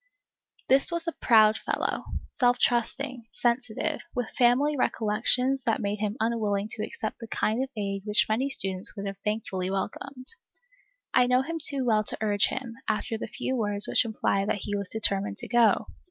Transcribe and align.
This 0.67 0.91
was 0.91 1.05
a 1.07 1.11
proud 1.11 1.59
fellow, 1.59 2.05
self 2.33 2.57
trusting, 2.57 3.27
sensitive, 3.33 4.01
with 4.15 4.31
family 4.31 4.75
recollections 4.75 5.61
that 5.65 5.79
made 5.79 5.99
him 5.99 6.17
unwilling 6.19 6.69
to 6.69 6.81
accept 6.83 7.19
the 7.19 7.27
kind 7.27 7.61
of 7.63 7.69
aid 7.77 8.01
which 8.05 8.25
many 8.27 8.49
students 8.49 8.95
would 8.95 9.05
have 9.05 9.19
thankfully 9.23 9.69
welcomed. 9.69 10.25
I 11.13 11.27
knew 11.27 11.43
him 11.43 11.59
too 11.61 11.85
well 11.85 12.03
to 12.05 12.17
urge 12.19 12.47
him, 12.47 12.77
after 12.89 13.15
the 13.15 13.27
few 13.27 13.55
words 13.55 13.87
which 13.87 14.03
implied 14.03 14.49
that 14.49 14.61
he 14.63 14.75
was 14.75 14.89
determined 14.89 15.37
to 15.37 15.47
go. 15.47 15.85